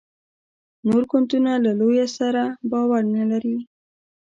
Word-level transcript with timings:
نور 0.87 1.03
ګوندونه 1.11 1.51
له 1.63 1.71
لویه 1.79 2.07
سره 2.17 2.43
باور 2.71 3.03
نه 3.15 3.23
لري. 3.31 3.57